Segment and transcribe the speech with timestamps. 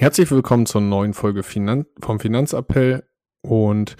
[0.00, 3.02] Herzlich willkommen zur neuen Folge Finan vom Finanzappell
[3.42, 3.96] und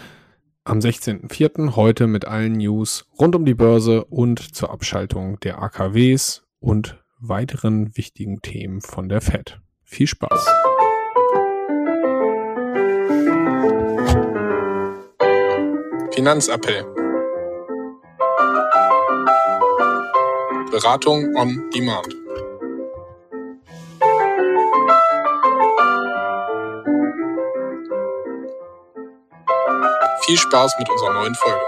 [0.63, 1.75] am 16.04.
[1.75, 7.96] heute mit allen News rund um die Börse und zur Abschaltung der AKWs und weiteren
[7.96, 9.58] wichtigen Themen von der Fed.
[9.82, 10.46] Viel Spaß!
[16.15, 16.84] Finanzappell.
[20.70, 22.27] Beratung on Demand.
[30.28, 31.59] Viel Spaß mit unserer neuen Folge.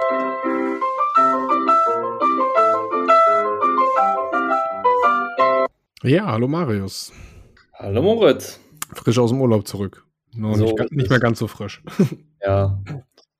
[6.02, 7.10] Ja, hallo Marius.
[7.72, 8.60] Hallo Moritz.
[8.92, 10.04] Frisch aus dem Urlaub zurück.
[10.34, 11.82] Nur So nicht, nicht mehr ganz so frisch.
[12.42, 12.82] Ja,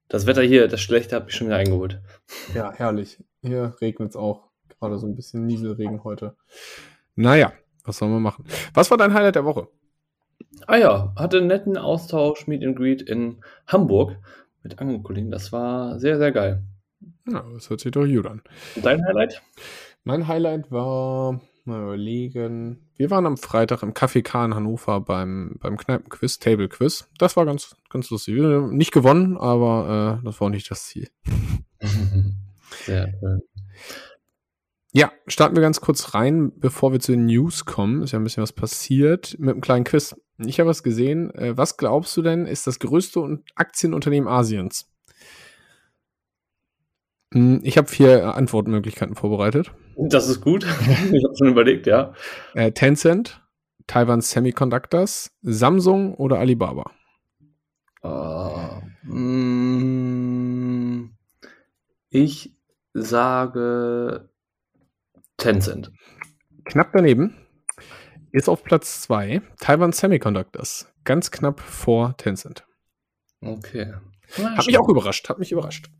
[0.08, 2.00] das Wetter hier, das Schlechte hat mich schon wieder eingeholt.
[2.54, 3.22] Ja, herrlich.
[3.42, 4.48] Hier regnet es auch.
[4.78, 6.34] Gerade so ein bisschen Nieselregen heute.
[7.14, 7.52] Naja,
[7.84, 8.46] was sollen wir machen?
[8.72, 9.68] Was war dein Highlight der Woche?
[10.66, 14.16] Ah ja, hatte einen netten Austausch, Meet and Greet in Hamburg
[14.62, 15.30] mit anderen Kollegen.
[15.30, 16.64] Das war sehr, sehr geil.
[17.26, 18.42] Ja, das hört sich doch gut an.
[18.76, 19.42] Und dein Highlight?
[20.04, 25.56] Mein Highlight war, mal überlegen, wir waren am Freitag im Café K in Hannover beim,
[25.60, 27.08] beim Kneipenquiz, Table Quiz.
[27.18, 28.34] Das war ganz, ganz lustig.
[28.36, 31.08] Nicht gewonnen, aber äh, das war auch nicht das Ziel.
[32.84, 33.40] Sehr schön.
[34.92, 38.02] Ja, starten wir ganz kurz rein, bevor wir zu den News kommen.
[38.02, 40.16] Ist ja ein bisschen was passiert mit einem kleinen Quiz.
[40.38, 41.32] Ich habe was gesehen.
[41.34, 44.90] Äh, Was glaubst du denn, ist das größte Un- Aktienunternehmen Asiens?
[47.32, 49.72] Hm, Ich habe vier äh, Antwortmöglichkeiten vorbereitet.
[49.96, 50.64] Das ist gut.
[51.12, 52.14] Ich habe schon überlegt, ja.
[52.54, 53.42] Äh, Tencent,
[53.86, 56.90] Taiwan Semiconductors, Samsung oder Alibaba?
[58.02, 61.10] Ah, mm,
[62.08, 62.56] ich
[62.94, 64.29] sage
[65.40, 65.90] Tencent.
[66.64, 67.34] Knapp daneben
[68.32, 70.86] ist auf Platz zwei Taiwan Semiconductors.
[71.04, 72.64] Ganz knapp vor Tencent.
[73.40, 73.94] Okay.
[74.38, 75.90] Na, Hat mich auch überrascht, hat mich überrascht.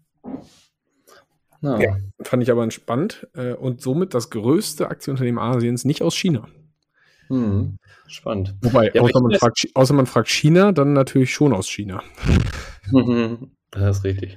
[1.61, 1.97] Na, Ja.
[2.23, 6.47] Fand ich aber entspannt äh, und somit das größte Aktienunternehmen Asiens nicht aus China.
[7.29, 8.55] hm, spannend.
[8.63, 12.03] Wobei, Ja, außer, man fragt, außer man fragt China, dann natürlich schon aus China.
[13.73, 14.37] Das ist richtig.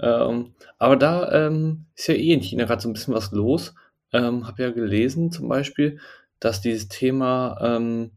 [0.00, 3.72] Ähm, aber da ähm, ist ja eh in China gerade so ein bisschen was los.
[4.14, 5.98] Ähm, habe ja gelesen zum Beispiel,
[6.40, 8.12] dass dieses Thema ähm,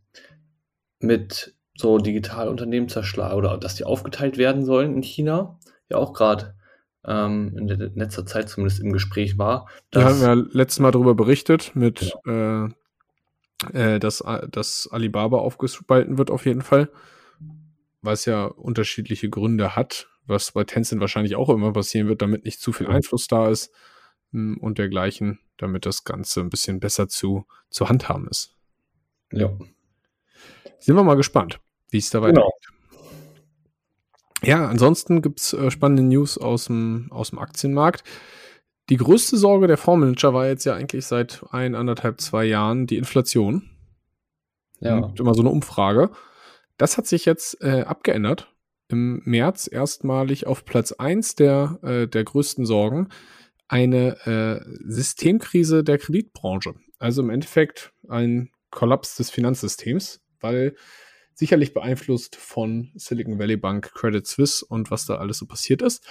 [1.00, 5.59] mit so Digitalunternehmen zerschlagen oder dass die aufgeteilt werden sollen in China
[5.90, 6.56] ja auch gerade
[7.06, 9.68] ähm, in letzter Zeit zumindest im Gespräch war.
[9.91, 12.66] Da haben wir letztes Mal darüber berichtet, mit, äh,
[13.74, 16.90] äh, dass, A- dass Alibaba aufgespalten wird auf jeden Fall,
[18.02, 22.59] was ja unterschiedliche Gründe hat, was bei Tencent wahrscheinlich auch immer passieren wird, damit nicht
[22.59, 22.94] zu viel Ja.
[22.94, 23.72] Einfluss da ist
[24.31, 28.55] und dergleichen, damit das Ganze ein bisschen besser zu, zu handhaben ist.
[29.31, 29.49] ja,
[30.79, 32.43] Sind wir mal gespannt, wie es da weitergeht.
[32.43, 32.67] genau.
[34.43, 38.03] Ja, ansonsten gibt's äh, spannende News aus dem, aus dem Aktienmarkt.
[38.89, 42.97] Die größte Sorge der Fondsmanager war jetzt ja eigentlich seit ein, anderthalb, zwei Jahren die
[42.97, 43.69] Inflation.
[44.79, 44.99] Ja.
[44.99, 46.11] Gibt immer so eine Umfrage.
[46.77, 48.53] Das hat sich jetzt äh, abgeändert.
[48.89, 53.09] Im März erstmalig auf Platz eins der, äh, der größten Sorgen
[53.67, 56.75] eine äh, Systemkrise der Kreditbranche.
[57.00, 60.75] Also im Endeffekt ein Kollaps des Finanzsystems, weil
[61.33, 66.03] sicherlich beeinflusst von Silicon Valley Bank, Credit Suisse und was da alles so passiert ist.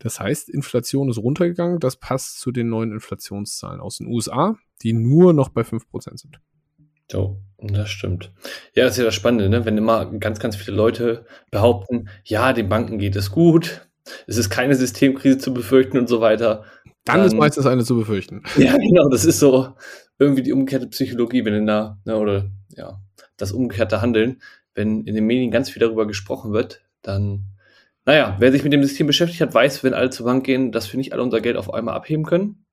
[0.00, 1.78] Das heißt, Inflation ist runtergegangen.
[1.78, 6.40] Das passt zu den neuen Inflationszahlen aus den USA, die nur noch bei 5% sind.
[7.10, 8.32] So, das stimmt.
[8.74, 9.64] Ja, das ist ja das Spannende, ne?
[9.64, 13.86] wenn immer ganz, ganz viele Leute behaupten, ja, den Banken geht es gut,
[14.26, 16.64] es ist keine Systemkrise zu befürchten und so weiter.
[17.04, 18.42] Dann ist Dann- meistens eine zu befürchten.
[18.56, 19.74] Ja, genau, das ist so
[20.18, 23.00] irgendwie die umgekehrte Psychologie, wenn in der, ne, oder ja,
[23.36, 24.40] das umgekehrte Handeln,
[24.74, 27.44] wenn in den Medien ganz viel darüber gesprochen wird, dann,
[28.06, 30.92] naja, wer sich mit dem System beschäftigt hat, weiß, wenn alle zur Bank gehen, dass
[30.92, 32.64] wir nicht alle unser Geld auf einmal abheben können.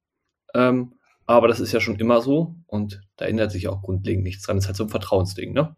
[0.53, 0.93] Ähm,
[1.25, 4.57] aber das ist ja schon immer so und da ändert sich auch grundlegend nichts dran.
[4.57, 5.75] Das ist halt so ein Vertrauensding, ne?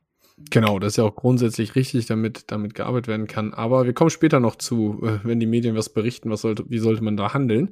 [0.50, 3.54] Genau, das ist ja auch grundsätzlich richtig, damit, damit gearbeitet werden kann.
[3.54, 6.80] Aber wir kommen später noch zu, äh, wenn die Medien was berichten, was sollte, wie
[6.80, 7.69] sollte man da handeln.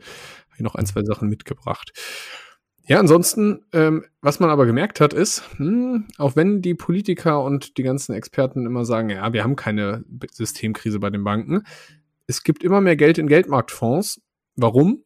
[0.61, 1.91] Ich noch ein, zwei Sachen mitgebracht.
[2.87, 7.77] Ja, ansonsten, ähm, was man aber gemerkt hat, ist, hm, auch wenn die Politiker und
[7.77, 11.63] die ganzen Experten immer sagen, ja, wir haben keine Systemkrise bei den Banken,
[12.27, 14.21] es gibt immer mehr Geld in Geldmarktfonds.
[14.55, 15.03] Warum?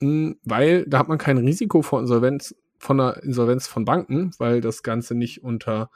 [0.00, 4.60] Hm, weil da hat man kein Risiko vor Insolvenz, von einer Insolvenz von Banken, weil
[4.60, 5.90] das Ganze nicht unter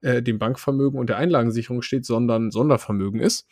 [0.00, 3.46] äh, dem Bankvermögen und der Einlagensicherung steht, sondern Sondervermögen ist.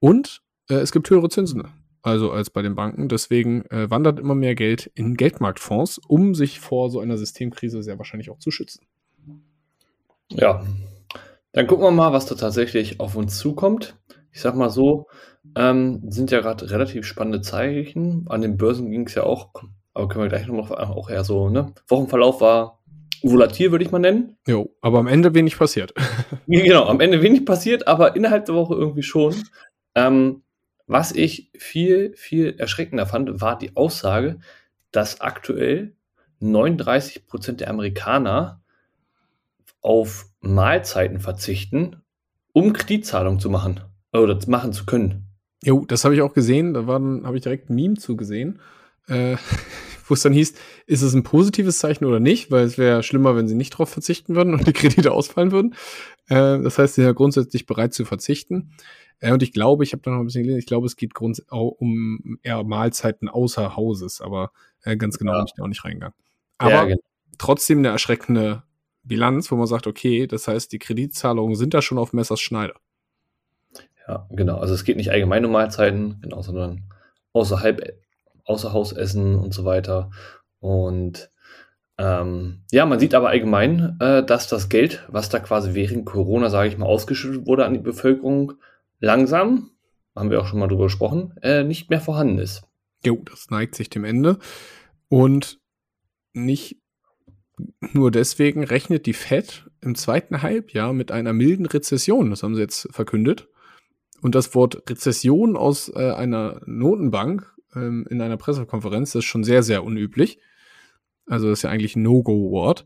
[0.00, 1.68] Und äh, es gibt höhere Zinsen,
[2.06, 3.08] also als bei den Banken.
[3.08, 7.98] Deswegen äh, wandert immer mehr Geld in Geldmarktfonds, um sich vor so einer Systemkrise sehr
[7.98, 8.86] wahrscheinlich auch zu schützen.
[10.30, 10.64] Ja,
[11.52, 13.96] Dann gucken wir mal, was da tatsächlich auf uns zukommt.
[14.32, 15.06] Ich sag mal so,
[15.56, 18.26] ähm, sind ja gerade relativ spannende Zeichen.
[18.28, 19.50] An den Börsen ging es ja auch,
[19.94, 21.72] aber können wir gleich noch auch eher so, ne?
[21.88, 22.80] Wochenverlauf war
[23.22, 24.36] volatil, würde ich mal nennen.
[24.46, 25.92] Jo, aber am Ende wenig passiert.
[26.46, 29.34] genau, am Ende wenig passiert, aber innerhalb der Woche irgendwie schon.
[29.94, 30.42] Ähm,
[30.86, 34.38] was ich viel, viel erschreckender fand, war die Aussage,
[34.92, 35.94] dass aktuell
[36.40, 38.62] 39 Prozent der Amerikaner
[39.80, 42.02] auf Mahlzeiten verzichten,
[42.52, 43.80] um Kreditzahlungen zu machen
[44.12, 45.26] oder machen zu können.
[45.62, 46.74] Jo, das habe ich auch gesehen.
[46.74, 48.60] Da habe ich direkt ein Meme zugesehen,
[49.08, 49.36] äh,
[50.08, 50.54] wo es dann hieß,
[50.86, 52.50] ist es ein positives Zeichen oder nicht?
[52.50, 55.74] Weil es wäre schlimmer, wenn sie nicht darauf verzichten würden und die Kredite ausfallen würden.
[56.28, 58.72] Äh, das heißt, sie sind ja grundsätzlich bereit zu verzichten.
[59.20, 61.12] Äh, und ich glaube, ich habe da noch ein bisschen gelesen, ich glaube, es geht
[61.18, 65.38] um eher Mahlzeiten außer Hauses, aber äh, ganz genau ja.
[65.38, 66.14] bin ich da auch nicht reingegangen.
[66.58, 67.00] Aber ja, genau.
[67.38, 68.62] trotzdem eine erschreckende
[69.02, 72.74] Bilanz, wo man sagt, okay, das heißt, die Kreditzahlungen sind da schon auf Messers Schneider.
[74.08, 74.58] Ja, genau.
[74.58, 76.84] Also es geht nicht allgemein um Mahlzeiten, genau, sondern
[77.32, 77.98] außerhalb,
[78.46, 80.10] außer Hausessen und so weiter.
[80.60, 81.30] Und
[81.98, 86.50] ähm, ja, man sieht aber allgemein, äh, dass das Geld, was da quasi während Corona,
[86.50, 88.54] sage ich mal, ausgeschüttet wurde an die Bevölkerung,
[89.00, 89.70] langsam,
[90.14, 92.64] haben wir auch schon mal drüber gesprochen, äh, nicht mehr vorhanden ist.
[93.04, 94.38] Jo, das neigt sich dem Ende.
[95.08, 95.60] Und
[96.32, 96.80] nicht
[97.92, 102.30] nur deswegen rechnet die Fed im zweiten Halbjahr mit einer milden Rezession.
[102.30, 103.48] Das haben sie jetzt verkündet.
[104.20, 109.44] Und das Wort Rezession aus äh, einer Notenbank ähm, in einer Pressekonferenz, das ist schon
[109.44, 110.38] sehr, sehr unüblich.
[111.26, 112.84] Also das ist ja eigentlich ein No-Go-Wort.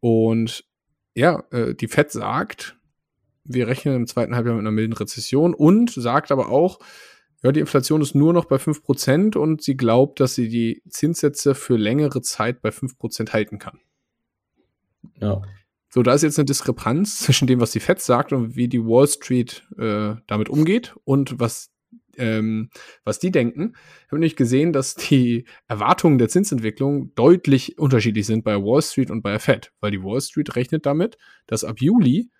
[0.00, 0.64] Und
[1.14, 2.76] ja, äh, die Fed sagt,
[3.44, 6.78] wir rechnen im zweiten Halbjahr mit einer milden Rezession und sagt aber auch,
[7.42, 11.54] ja, die Inflation ist nur noch bei 5% und sie glaubt, dass sie die Zinssätze
[11.54, 13.80] für längere Zeit bei 5% halten kann.
[15.20, 15.40] Ja.
[15.88, 18.84] So, da ist jetzt eine Diskrepanz zwischen dem, was die Fed sagt und wie die
[18.84, 21.70] Wall Street äh, damit umgeht und was,
[22.20, 22.70] ähm,
[23.04, 23.72] was die denken.
[23.74, 29.10] Ich habe nämlich gesehen, dass die Erwartungen der Zinsentwicklung deutlich unterschiedlich sind bei Wall Street
[29.10, 32.30] und bei Fed, weil die Wall Street rechnet damit, dass ab Juli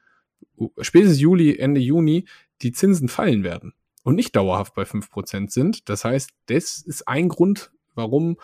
[0.80, 2.26] spätestens Juli, Ende Juni
[2.62, 5.88] die Zinsen fallen werden und nicht dauerhaft bei 5% sind.
[5.88, 8.36] Das heißt, das ist ein Grund, warum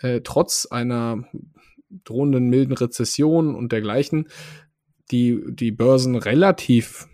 [0.00, 1.24] äh, trotz einer
[2.04, 4.28] drohenden milden Rezession und dergleichen
[5.10, 7.08] die, die Börsen relativ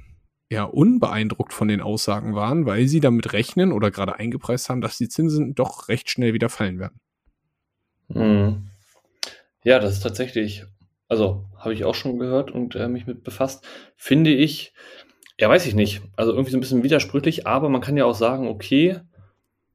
[0.50, 4.98] ja, unbeeindruckt von den Aussagen waren, weil sie damit rechnen oder gerade eingepreist haben, dass
[4.98, 7.00] die Zinsen doch recht schnell wieder fallen werden.
[8.08, 8.68] Mhm.
[9.64, 10.66] Ja, das ist tatsächlich
[11.08, 13.66] also habe ich auch schon gehört und äh, mich mit befasst.
[13.96, 14.72] Finde ich,
[15.38, 16.02] ja, weiß ich nicht.
[16.16, 19.00] Also irgendwie so ein bisschen widersprüchlich, aber man kann ja auch sagen, okay,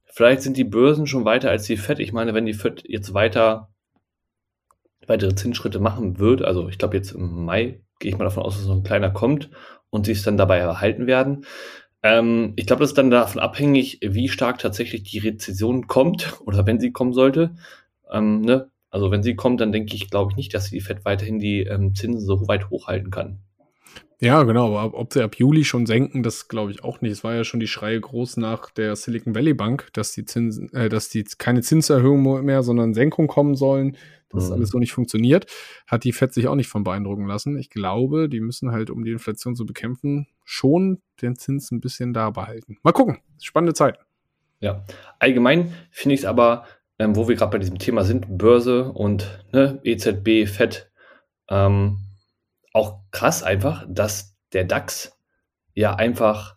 [0.06, 2.00] vielleicht sind die Börsen schon weiter als die FED.
[2.00, 3.70] Ich meine, wenn die FED jetzt weiter
[5.08, 8.58] weitere Zinsschritte machen wird, also ich glaube jetzt im Mai gehe ich mal davon aus,
[8.58, 9.50] dass noch ein kleiner kommt
[9.90, 11.46] und sie es dann dabei erhalten werden.
[12.04, 16.66] Ähm, ich glaube, das ist dann davon abhängig, wie stark tatsächlich die Rezession kommt oder
[16.66, 17.56] wenn sie kommen sollte.
[18.12, 18.70] Ähm, ne?
[18.90, 21.62] Also wenn sie kommt, dann denke ich, glaube ich nicht, dass die Fed weiterhin die
[21.62, 23.40] ähm, Zinsen so weit hochhalten kann.
[24.22, 27.12] Ja, genau, aber ob sie ab Juli schon senken, das glaube ich auch nicht.
[27.12, 30.74] Es war ja schon die Schreie groß nach der Silicon Valley Bank, dass die Zinsen,
[30.74, 33.96] äh, dass die keine Zinserhöhung mehr, sondern Senkung kommen sollen.
[34.30, 34.54] Das mhm.
[34.54, 35.48] alles so nicht funktioniert.
[35.88, 37.58] Hat die Fed sich auch nicht von beeindrucken lassen.
[37.58, 42.14] Ich glaube, die müssen halt, um die Inflation zu bekämpfen, schon den Zins ein bisschen
[42.14, 42.78] da behalten.
[42.84, 43.20] Mal gucken.
[43.42, 43.98] Spannende Zeit.
[44.60, 44.84] Ja,
[45.20, 46.66] allgemein finde ich es aber
[47.00, 50.92] ähm, wo wir gerade bei diesem Thema sind, Börse und ne, EZB, FED,
[51.50, 51.98] ähm,
[52.74, 55.18] auch krass einfach, dass der DAX
[55.74, 56.56] ja einfach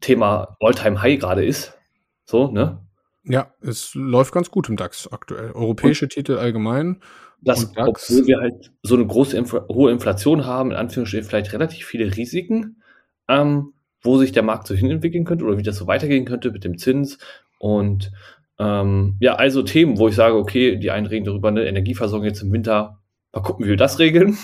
[0.00, 1.78] Thema Alltime high gerade ist.
[2.24, 2.80] So, ne?
[3.24, 5.52] Ja, es läuft ganz gut im DAX aktuell.
[5.52, 7.00] Europäische und Titel allgemein.
[7.42, 11.86] Das, obwohl wir halt so eine große Infl hohe Inflation haben, in Anführungsstrichen vielleicht relativ
[11.86, 12.82] viele Risiken,
[13.28, 16.64] ähm, wo sich der Markt so hinentwickeln könnte oder wie das so weitergehen könnte mit
[16.64, 17.18] dem Zins
[17.58, 18.12] und
[18.58, 22.42] ähm, ja, also Themen, wo ich sage, okay, die einen reden darüber, eine Energieversorgung jetzt
[22.42, 23.00] im Winter,
[23.32, 24.36] mal gucken, wie wir das regeln.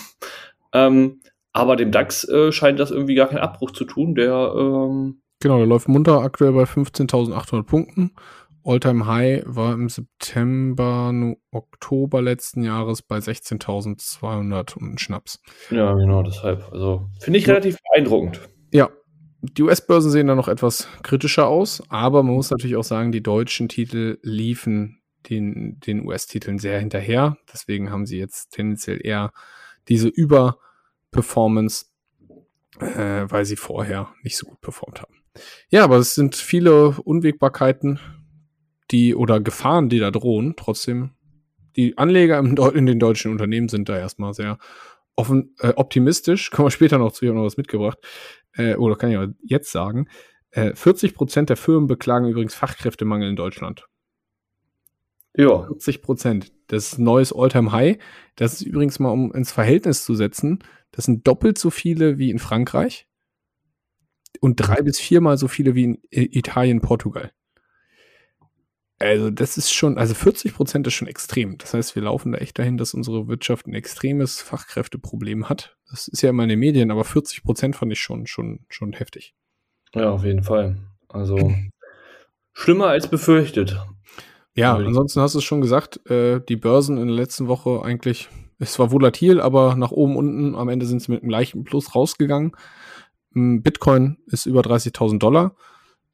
[0.77, 1.21] Ähm,
[1.53, 4.15] aber dem DAX äh, scheint das irgendwie gar keinen Abbruch zu tun.
[4.15, 8.13] Der ähm genau, der läuft munter aktuell bei 15.800 Punkten.
[8.63, 11.15] Alltime High war im September,
[11.53, 15.41] Oktober letzten Jahres bei 16.200 und Schnaps.
[15.71, 16.71] Ja, genau, deshalb.
[16.73, 18.41] Also finde ich relativ beeindruckend.
[18.73, 18.91] Ja,
[19.41, 23.23] die US-Börsen sehen da noch etwas kritischer aus, aber man muss natürlich auch sagen, die
[23.23, 27.37] deutschen Titel liefen den, den US-Titeln sehr hinterher.
[27.53, 29.31] Deswegen haben sie jetzt tendenziell eher
[29.89, 30.09] diese
[31.17, 31.87] Überperformance,
[32.79, 35.15] äh, weil sie vorher nicht so gut performt haben.
[35.69, 37.99] Ja, aber es sind viele Unwägbarkeiten,
[38.91, 40.55] die oder Gefahren, die da drohen.
[40.57, 41.11] Trotzdem,
[41.77, 44.59] die Anleger in den deutschen Unternehmen sind da erstmal sehr
[45.15, 47.99] offen, äh, optimistisch, kommen wir später noch zu, ich habe noch was mitgebracht,
[48.55, 50.09] äh, oder kann ich auch jetzt sagen,
[50.51, 53.87] äh, 40 Prozent der Firmen beklagen übrigens Fachkräftemangel in Deutschland.
[55.37, 55.65] Ja.
[55.67, 56.53] 40 Prozent.
[56.69, 57.99] Das ist ein neues Alltime High.
[58.37, 60.61] Das ist übrigens mal, um ins Verhältnis zu setzen,
[60.93, 63.07] das sind doppelt so viele wie in Frankreich
[64.41, 67.33] und drei bis viermal so viele wie in Italien, Portugal.
[68.99, 71.59] Also das ist schon, also 40 Prozent ist schon extrem.
[71.59, 75.77] Das heißt, wir laufen da echt dahin, dass unsere Wirtschaft ein extremes Fachkräfteproblem hat.
[75.91, 78.95] Das ist ja immer in den Medien, aber 40 Prozent fand ich schon, schon, schon
[78.95, 79.35] heftig.
[79.95, 80.79] Ja, auf jeden Fall.
[81.09, 81.55] Also
[82.55, 83.79] schlimmer als befürchtet.
[84.57, 88.29] Ja, ansonsten hast du es schon gesagt, äh, die Börsen in der letzten Woche eigentlich,
[88.59, 91.95] es war volatil, aber nach oben, unten, am Ende sind sie mit einem leichten Plus
[91.95, 92.53] rausgegangen.
[93.33, 95.55] Bitcoin ist über 30.000 Dollar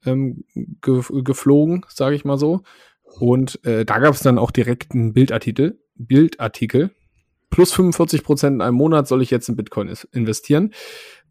[0.05, 0.43] ähm,
[0.81, 2.63] ge geflogen, sage ich mal so.
[3.03, 6.91] Und äh, da gab es dann auch direkt einen Bildartikel, Bildartikel.
[7.49, 10.73] Plus 45 Prozent in einem Monat soll ich jetzt in Bitcoin investieren.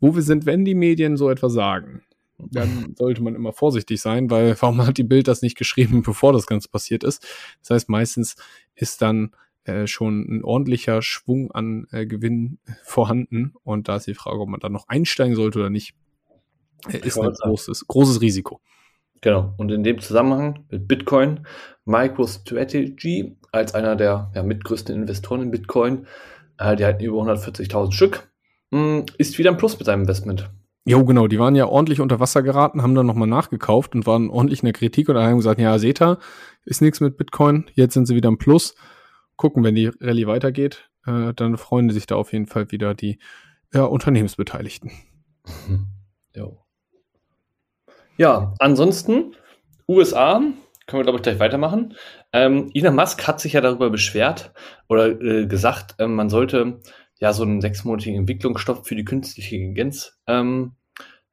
[0.01, 2.03] Wo wir sind, wenn die Medien so etwas sagen,
[2.51, 6.33] dann sollte man immer vorsichtig sein, weil warum hat die Bild das nicht geschrieben, bevor
[6.33, 7.27] das Ganze passiert ist?
[7.61, 8.37] Das heißt, meistens
[8.75, 9.33] ist dann
[9.65, 14.49] äh, schon ein ordentlicher Schwung an äh, Gewinn vorhanden und da ist die Frage, ob
[14.49, 15.95] man da noch einsteigen sollte oder nicht
[16.89, 18.61] ist ein großes, großes Risiko.
[19.21, 19.55] Genau.
[19.57, 21.47] Und in dem Zusammenhang mit Bitcoin,
[21.85, 26.07] MicroStrategy als einer der ja, mitgrößten Investoren in Bitcoin,
[26.59, 28.33] äh, die halten über 140.000 Stück,
[28.71, 30.51] mh, hm, ist wieder ein Plus mit seinem Investment.
[30.85, 34.31] Jo, genau, die waren ja ordentlich unter Wasser geraten, haben dann nochmal nachgekauft und waren
[34.31, 36.19] ordentlich in der Kritik und haben gesagt, ja, ihr,
[36.65, 38.75] ist nichts mit Bitcoin, jetzt sind sie wieder im Plus.
[39.37, 43.19] Gucken, wenn die Rallye weitergeht, äh, dann freuen sich da auf jeden Fall wieder die
[43.73, 44.91] ja, Unternehmensbeteiligten.
[46.35, 46.65] Jo.
[48.17, 49.37] Ja, ansonsten,
[49.87, 50.41] USA,
[50.87, 51.95] können wir, glaube ich, gleich weitermachen.
[52.33, 54.53] Ähm, Elon Musk hat sich ja darüber beschwert
[54.89, 56.81] oder äh, gesagt, äh, man sollte
[57.23, 60.73] ja so einen sechsmonatigen Entwicklungsstopp für die künstliche Intelligenz ähm,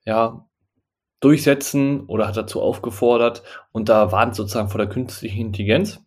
[0.05, 0.47] ja,
[1.19, 3.41] durchsetzen oder hat dazu aufgefordert
[3.71, 5.99] und da warnt sozusagen vor der künstlichen Intelligenz.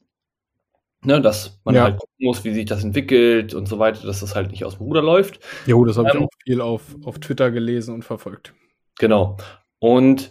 [1.04, 1.82] Ne, dass man ja.
[1.82, 4.76] halt gucken muss, wie sich das entwickelt und so weiter, dass das halt nicht aus
[4.76, 5.40] dem Ruder läuft.
[5.66, 8.54] Jo, das habe ähm, ich auch viel auf, auf Twitter gelesen und verfolgt.
[9.00, 9.36] Genau.
[9.80, 10.30] Und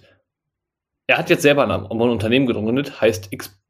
[1.07, 3.61] er hat jetzt selber ein, ein Unternehmen gegründet, heißt X,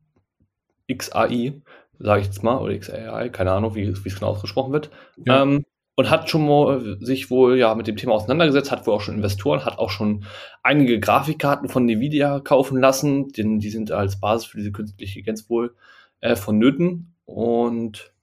[0.95, 1.59] XAI,
[1.97, 4.91] sage ich jetzt mal, oder XAI, keine Ahnung, wie es genau ausgesprochen wird.
[5.25, 5.41] Ja.
[5.41, 9.01] Ähm, und hat schon mal sich wohl ja mit dem Thema auseinandergesetzt, hat wohl auch
[9.01, 10.25] schon Investoren, hat auch schon
[10.63, 15.50] einige Grafikkarten von Nvidia kaufen lassen, denn die sind als Basis für diese künstliche Intelligenz
[15.50, 15.75] wohl
[16.21, 17.15] äh, vonnöten.
[17.25, 18.13] Und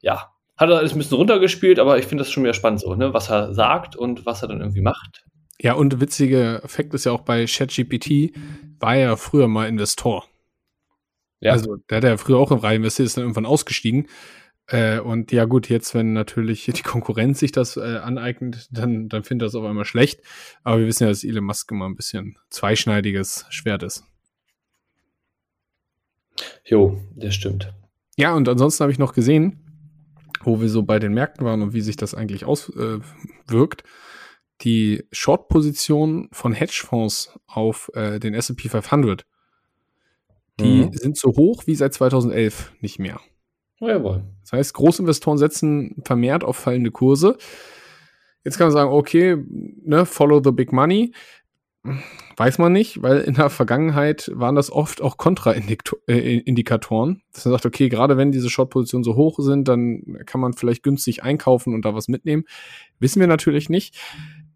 [0.00, 2.94] ja, hat er alles ein bisschen runtergespielt, aber ich finde das schon wieder spannend so,
[2.94, 3.14] ne?
[3.14, 5.24] was er sagt und was er dann irgendwie macht.
[5.60, 8.32] Ja, und witziger Effekt ist ja auch bei ChatGPT,
[8.80, 10.24] war er ja früher mal Investor.
[11.40, 11.52] Ja.
[11.52, 14.08] Also, der hat ja früher auch im Reihe investiert, ist dann irgendwann ausgestiegen.
[14.68, 19.24] Äh, und ja, gut, jetzt, wenn natürlich die Konkurrenz sich das äh, aneignet, dann, dann
[19.24, 20.20] findet das auf einmal schlecht.
[20.62, 24.04] Aber wir wissen ja, dass Elon Musk immer ein bisschen zweischneidiges Schwert ist.
[26.64, 27.74] Jo, das stimmt.
[28.16, 29.58] Ja, und ansonsten habe ich noch gesehen,
[30.42, 33.82] wo wir so bei den Märkten waren und wie sich das eigentlich auswirkt.
[33.82, 33.88] Äh,
[34.62, 39.26] die Short-Position von Hedgefonds auf äh, den S&P 500,
[40.60, 40.92] die mhm.
[40.92, 43.20] sind so hoch wie seit 2011 nicht mehr.
[43.82, 44.22] Oh, jawohl.
[44.42, 47.36] Das heißt, Großinvestoren setzen vermehrt auf fallende Kurse.
[48.44, 49.36] Jetzt kann man sagen, okay,
[49.84, 51.12] ne, follow the big money.
[52.36, 57.16] Weiß man nicht, weil in der Vergangenheit waren das oft auch Kontraindikatoren.
[57.16, 60.52] Äh, dass man sagt, okay, gerade wenn diese Short-Positionen so hoch sind, dann kann man
[60.52, 62.44] vielleicht günstig einkaufen und da was mitnehmen.
[63.00, 63.98] Wissen wir natürlich nicht.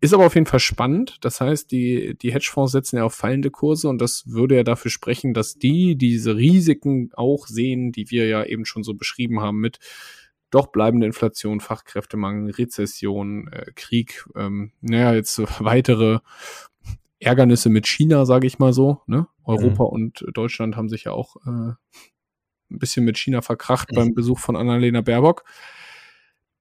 [0.01, 1.19] Ist aber auf jeden Fall spannend.
[1.23, 4.91] Das heißt, die, die Hedgefonds setzen ja auf fallende Kurse und das würde ja dafür
[4.91, 9.59] sprechen, dass die diese Risiken auch sehen, die wir ja eben schon so beschrieben haben
[9.59, 9.79] mit
[10.51, 16.21] doch bleibende Inflation, Fachkräftemangel, Rezession, äh, Krieg, ähm, naja, jetzt weitere
[17.19, 19.03] Ärgernisse mit China, sage ich mal so.
[19.07, 19.27] Ne?
[19.45, 19.91] Europa mhm.
[19.91, 21.73] und Deutschland haben sich ja auch äh,
[22.71, 23.97] ein bisschen mit China verkracht mhm.
[23.97, 25.45] beim Besuch von Annalena Baerbock.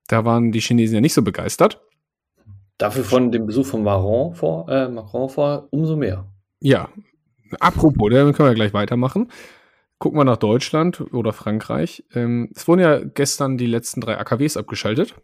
[0.08, 1.82] Da waren die Chinesen ja nicht so begeistert.
[2.77, 6.27] Dafür von dem Besuch von Macron vor, äh, Macron vor umso mehr.
[6.60, 6.89] Ja,
[7.60, 9.32] apropos, dann können wir gleich weitermachen.
[9.98, 12.03] Gucken wir nach Deutschland oder Frankreich.
[12.13, 15.15] Ähm, es wurden ja gestern die letzten drei AKWs abgeschaltet.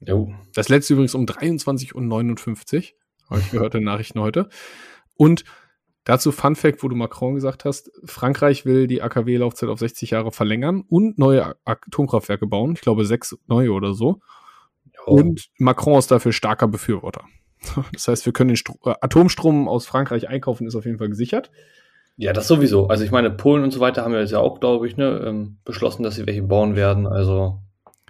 [0.00, 0.32] Jo.
[0.54, 3.30] Das letzte übrigens um 23.59 Uhr.
[3.30, 4.48] Habe ich gehört in Nachrichten heute.
[5.16, 5.44] Und
[6.04, 10.32] dazu Fun Fact, wo du Macron gesagt hast, Frankreich will die AKW-Laufzeit auf 60 Jahre
[10.32, 12.72] verlängern und neue Atomkraftwerke bauen.
[12.74, 14.20] Ich glaube sechs neue oder so.
[15.10, 17.24] Und Macron ist dafür starker Befürworter.
[17.92, 21.08] Das heißt, wir können den Stro äh, Atomstrom aus Frankreich einkaufen, ist auf jeden Fall
[21.08, 21.50] gesichert.
[22.16, 22.88] Ja, das sowieso.
[22.88, 25.22] Also ich meine, Polen und so weiter haben wir jetzt ja auch, glaube ich, ne,
[25.24, 27.06] ähm, beschlossen, dass sie welche bauen werden.
[27.06, 27.60] Also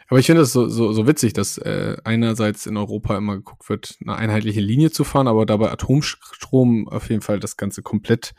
[0.08, 3.68] Aber ich finde es so, so, so witzig, dass äh, einerseits in Europa immer geguckt
[3.68, 8.34] wird, eine einheitliche Linie zu fahren, aber dabei Atomstrom auf jeden Fall das Ganze komplett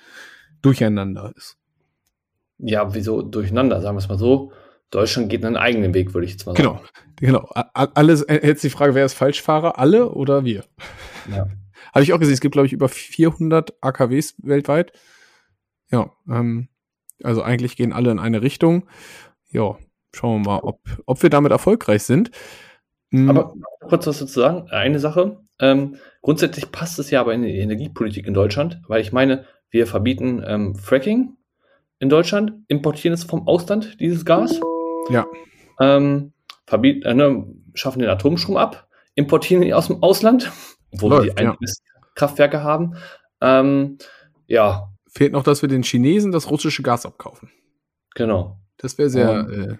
[0.63, 1.57] durcheinander ist.
[2.57, 3.79] Ja, wieso durcheinander?
[3.81, 4.51] Sagen wir es mal so.
[4.91, 6.79] Deutschland geht einen eigenen Weg, würde ich jetzt mal sagen.
[7.19, 7.49] Genau, genau.
[7.73, 9.77] Alles, äh, jetzt die Frage, wer ist Falschfahrer?
[9.77, 10.65] Alle oder wir?
[11.29, 11.47] Ja.
[11.93, 14.91] Habe ich auch gesehen, es gibt, glaube ich, über 400 AKWs weltweit.
[15.91, 16.69] Ja, ähm,
[17.23, 18.87] also eigentlich gehen alle in eine Richtung.
[19.49, 19.77] Ja,
[20.13, 22.31] schauen wir mal, ob, ob wir damit erfolgreich sind.
[23.11, 23.29] Mhm.
[23.29, 23.53] Aber
[23.87, 24.69] kurz was dazu sagen.
[24.69, 25.39] Eine Sache.
[25.59, 29.87] Ähm, grundsätzlich passt es ja aber in die Energiepolitik in Deutschland, weil ich meine, wir
[29.87, 31.35] verbieten ähm, Fracking
[31.99, 34.61] in Deutschland, importieren es vom Ausland, dieses Gas.
[35.09, 35.25] Ja.
[35.79, 36.33] Ähm,
[36.65, 40.51] verbieten, äh, ne, schaffen den Atomstrom ab, importieren ihn aus dem Ausland,
[40.91, 41.57] wo Läuft, wir die ja.
[42.15, 42.95] Kraftwerke haben.
[43.41, 43.97] Ähm,
[44.47, 44.89] ja.
[45.07, 47.49] Fehlt noch, dass wir den Chinesen das russische Gas abkaufen.
[48.15, 48.59] Genau.
[48.77, 49.77] Das wäre sehr, um, äh,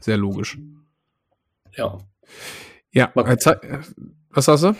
[0.00, 0.58] sehr logisch.
[1.76, 1.98] Ja.
[2.92, 3.80] Ja, äh,
[4.30, 4.74] was hast du?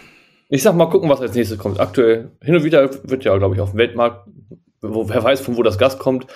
[0.49, 1.81] Ich sag mal gucken, was als nächstes kommt.
[1.81, 4.29] Aktuell, hin und wieder wird ja, glaube ich, auf dem Weltmarkt,
[4.83, 6.27] wo, wer weiß, von wo das Gas kommt,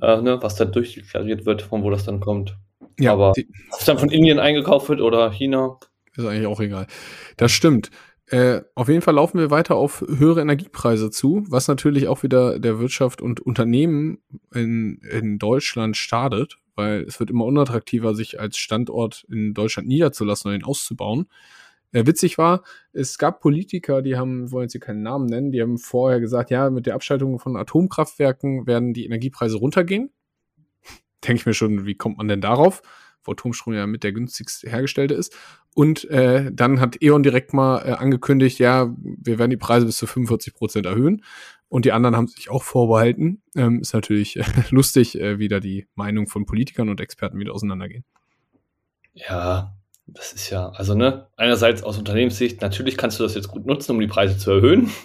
[0.00, 2.56] äh, ne, was da durchdeklariert wird, von wo das dann kommt.
[2.98, 3.36] Ja, Aber ob
[3.78, 5.78] es dann von Indien eingekauft wird oder China.
[6.16, 6.86] Ist eigentlich auch egal.
[7.36, 7.90] Das stimmt.
[8.26, 12.58] Äh, auf jeden Fall laufen wir weiter auf höhere Energiepreise zu, was natürlich auch wieder
[12.58, 14.18] der Wirtschaft und Unternehmen
[14.54, 20.48] in, in Deutschland schadet, weil es wird immer unattraktiver, sich als Standort in Deutschland niederzulassen
[20.48, 21.26] oder ihn auszubauen.
[21.92, 25.60] Äh, witzig war, es gab Politiker, die haben, wollen jetzt hier keinen Namen nennen, die
[25.60, 30.10] haben vorher gesagt, ja, mit der Abschaltung von Atomkraftwerken werden die Energiepreise runtergehen.
[31.26, 32.82] Denke ich mir schon, wie kommt man denn darauf?
[33.24, 35.34] wo Atomstrom ja mit der günstigste hergestellte ist.
[35.74, 39.96] Und äh, dann hat E.ON direkt mal äh, angekündigt, ja, wir werden die Preise bis
[39.96, 41.24] zu 45 Prozent erhöhen.
[41.68, 43.42] Und die anderen haben sich auch vorbehalten.
[43.56, 47.52] Ähm, ist natürlich äh, lustig, äh, wie da die Meinung von Politikern und Experten wieder
[47.52, 48.04] auseinandergehen.
[49.14, 49.74] Ja,
[50.06, 53.92] das ist ja, also ne, einerseits aus Unternehmenssicht, natürlich kannst du das jetzt gut nutzen,
[53.92, 54.90] um die Preise zu erhöhen.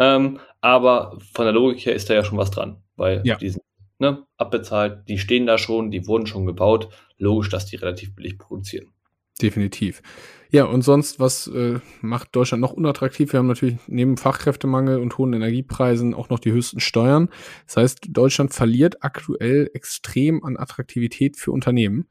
[0.00, 3.34] Ähm, aber von der Logik her ist da ja schon was dran, weil ja.
[3.34, 3.64] die sind
[3.98, 6.88] ne, abbezahlt, die stehen da schon, die wurden schon gebaut.
[7.16, 8.92] Logisch, dass die relativ billig produzieren.
[9.40, 10.02] Definitiv.
[10.50, 13.32] Ja, und sonst, was äh, macht Deutschland noch unattraktiv?
[13.32, 17.28] Wir haben natürlich neben Fachkräftemangel und hohen Energiepreisen auch noch die höchsten Steuern.
[17.66, 22.08] Das heißt, Deutschland verliert aktuell extrem an Attraktivität für Unternehmen.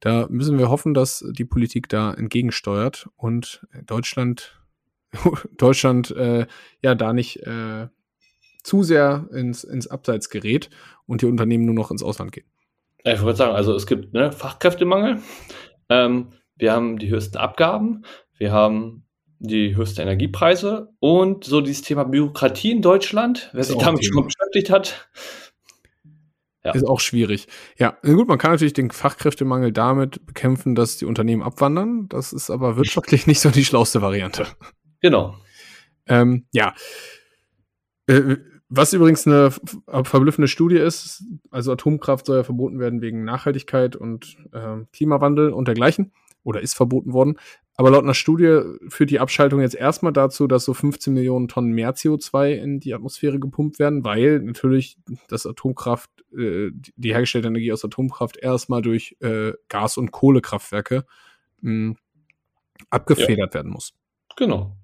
[0.00, 4.60] Da müssen wir hoffen, dass die Politik da entgegensteuert und Deutschland,
[5.56, 6.46] Deutschland äh,
[6.82, 7.88] ja da nicht äh,
[8.68, 10.70] zu sehr ins, ins Abseits gerät
[11.06, 12.46] und die Unternehmen nur noch ins Ausland gehen.
[13.04, 15.22] Ich würde sagen, also es gibt ne, Fachkräftemangel.
[15.88, 18.04] Ähm, wir haben die höchsten Abgaben,
[18.36, 19.04] wir haben
[19.38, 24.70] die höchsten Energiepreise und so dieses Thema Bürokratie in Deutschland, wer sich damit schon beschäftigt
[24.70, 25.08] hat.
[26.64, 26.72] Ja.
[26.72, 27.46] Ist auch schwierig.
[27.78, 32.08] Ja, gut, man kann natürlich den Fachkräftemangel damit bekämpfen, dass die Unternehmen abwandern.
[32.08, 34.46] Das ist aber wirtschaftlich nicht so die schlauste Variante.
[35.00, 35.36] Genau.
[36.06, 36.74] Ähm, ja.
[38.06, 38.36] Äh,
[38.68, 44.36] was übrigens eine verblüffende Studie ist, also Atomkraft soll ja verboten werden wegen Nachhaltigkeit und
[44.52, 46.12] äh, Klimawandel und dergleichen
[46.44, 47.38] oder ist verboten worden.
[47.76, 51.70] Aber laut einer Studie führt die Abschaltung jetzt erstmal dazu, dass so 15 Millionen Tonnen
[51.70, 57.72] mehr CO2 in die Atmosphäre gepumpt werden, weil natürlich das Atomkraft, äh, die hergestellte Energie
[57.72, 61.06] aus Atomkraft erstmal durch äh, Gas- und Kohlekraftwerke
[61.60, 61.94] mh,
[62.90, 63.54] abgefedert ja.
[63.54, 63.94] werden muss.
[64.36, 64.76] Genau.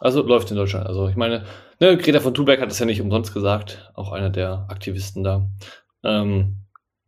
[0.00, 0.86] Also läuft in Deutschland.
[0.86, 1.46] Also ich meine,
[1.80, 5.48] ne, Greta von Thunberg hat das ja nicht umsonst gesagt, auch einer der Aktivisten da,
[6.04, 6.56] ähm,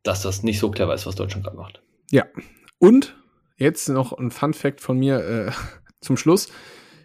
[0.03, 1.83] dass das nicht so clever ist, was Deutschland gerade macht.
[2.11, 2.25] Ja.
[2.79, 3.17] Und
[3.57, 5.53] jetzt noch ein Fun Fact von mir äh,
[6.01, 6.49] zum Schluss.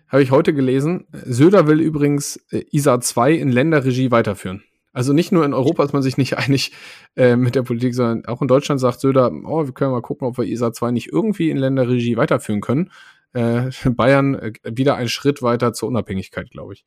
[0.08, 1.08] Habe ich heute gelesen.
[1.12, 4.63] Söder will übrigens äh, ISA 2 in Länderregie weiterführen.
[4.95, 6.71] Also nicht nur in Europa ist man sich nicht einig
[7.15, 10.28] äh, mit der Politik, sondern auch in Deutschland sagt Söder, oh, wir können mal gucken,
[10.28, 12.91] ob wir ISA 2 nicht irgendwie in Länderregie weiterführen können
[13.34, 16.86] äh, Bayern äh, wieder einen Schritt weiter zur Unabhängigkeit, glaube ich.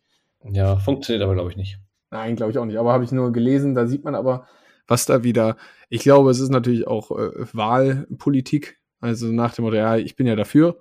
[0.53, 1.79] Ja, funktioniert aber, glaube ich, nicht.
[2.11, 2.79] Nein, glaube ich auch nicht.
[2.79, 4.47] Aber habe ich nur gelesen, da sieht man aber,
[4.87, 5.57] was da wieder.
[5.89, 8.79] Ich glaube, es ist natürlich auch äh, Wahlpolitik.
[9.01, 10.81] Also nach dem Motto, ja, ich bin ja dafür.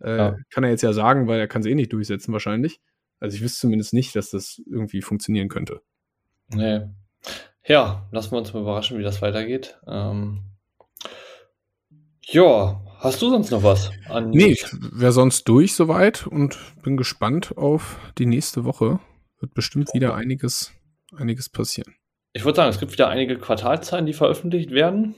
[0.00, 0.36] Äh, ja.
[0.50, 2.80] Kann er jetzt ja sagen, weil er kann es eh nicht durchsetzen wahrscheinlich.
[3.18, 5.80] Also ich wüsste zumindest nicht, dass das irgendwie funktionieren könnte.
[6.54, 6.82] Nee.
[7.64, 9.78] Ja, lassen wir uns mal überraschen, wie das weitergeht.
[9.86, 10.42] Ähm,
[12.22, 13.90] ja, Hast du sonst noch was?
[14.08, 18.98] An nee, ich wäre sonst durch soweit und bin gespannt auf die nächste Woche.
[19.38, 20.72] Wird bestimmt wieder einiges,
[21.14, 21.94] einiges passieren.
[22.32, 25.14] Ich würde sagen, es gibt wieder einige Quartalzahlen, die veröffentlicht werden.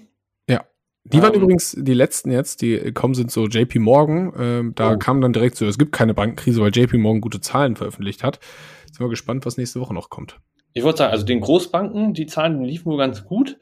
[0.48, 0.64] Ja.
[1.04, 1.42] Die waren ähm.
[1.42, 4.32] übrigens die letzten jetzt, die kommen sind so JP Morgan.
[4.38, 4.98] Ähm, da oh.
[4.98, 8.40] kam dann direkt so, es gibt keine Bankenkrise, weil JP Morgan gute Zahlen veröffentlicht hat.
[8.86, 10.38] Sind wir gespannt, was nächste Woche noch kommt.
[10.74, 13.58] Ich würde sagen, also den Großbanken, die Zahlen liefen wohl ganz gut.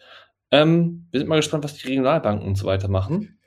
[0.51, 3.39] Ähm, wir sind mal gespannt, was die Regionalbanken und so weiter machen.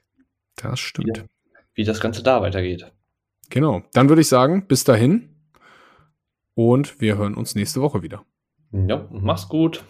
[0.56, 1.26] Das stimmt.
[1.74, 2.92] Wie, wie das Ganze da weitergeht.
[3.50, 3.84] Genau.
[3.94, 5.39] Dann würde ich sagen, bis dahin.
[6.62, 8.26] Und wir hören uns nächste Woche wieder.
[8.74, 9.86] Ja, mach's gut.